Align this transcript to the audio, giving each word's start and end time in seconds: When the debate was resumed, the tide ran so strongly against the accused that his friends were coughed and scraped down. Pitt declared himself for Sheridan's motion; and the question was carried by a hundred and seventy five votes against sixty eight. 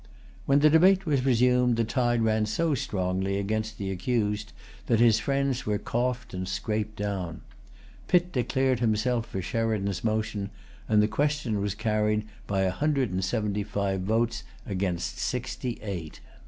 When 0.47 0.61
the 0.61 0.69
debate 0.71 1.05
was 1.05 1.27
resumed, 1.27 1.75
the 1.75 1.83
tide 1.83 2.23
ran 2.23 2.47
so 2.47 2.73
strongly 2.73 3.37
against 3.37 3.77
the 3.77 3.91
accused 3.91 4.51
that 4.87 4.99
his 4.99 5.19
friends 5.19 5.67
were 5.67 5.77
coughed 5.77 6.33
and 6.33 6.47
scraped 6.47 6.95
down. 6.95 7.41
Pitt 8.07 8.31
declared 8.31 8.79
himself 8.79 9.27
for 9.27 9.43
Sheridan's 9.43 10.03
motion; 10.03 10.49
and 10.89 11.03
the 11.03 11.07
question 11.07 11.61
was 11.61 11.75
carried 11.75 12.25
by 12.47 12.61
a 12.61 12.71
hundred 12.71 13.11
and 13.11 13.23
seventy 13.23 13.61
five 13.61 14.01
votes 14.01 14.41
against 14.65 15.19
sixty 15.19 15.77
eight. 15.83 16.19